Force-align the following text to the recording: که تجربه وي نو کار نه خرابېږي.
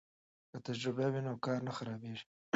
که 0.51 0.57
تجربه 0.67 1.05
وي 1.11 1.21
نو 1.25 1.33
کار 1.45 1.59
نه 1.67 1.71
خرابېږي. 1.77 2.25